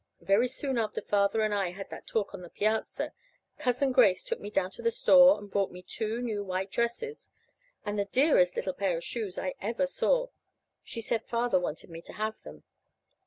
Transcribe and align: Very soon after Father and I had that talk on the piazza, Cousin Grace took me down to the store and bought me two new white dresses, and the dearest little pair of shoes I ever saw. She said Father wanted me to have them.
Very 0.23 0.47
soon 0.47 0.79
after 0.79 0.99
Father 0.99 1.41
and 1.41 1.53
I 1.53 1.69
had 1.69 1.91
that 1.91 2.07
talk 2.07 2.33
on 2.33 2.41
the 2.41 2.49
piazza, 2.49 3.13
Cousin 3.59 3.91
Grace 3.91 4.23
took 4.23 4.39
me 4.39 4.49
down 4.49 4.71
to 4.71 4.81
the 4.81 4.89
store 4.89 5.37
and 5.37 5.51
bought 5.51 5.71
me 5.71 5.83
two 5.83 6.23
new 6.23 6.43
white 6.43 6.71
dresses, 6.71 7.29
and 7.85 7.99
the 7.99 8.05
dearest 8.05 8.55
little 8.55 8.73
pair 8.73 8.97
of 8.97 9.03
shoes 9.03 9.37
I 9.37 9.53
ever 9.61 9.85
saw. 9.85 10.29
She 10.83 11.01
said 11.01 11.23
Father 11.23 11.59
wanted 11.59 11.91
me 11.91 12.01
to 12.01 12.13
have 12.13 12.41
them. 12.41 12.63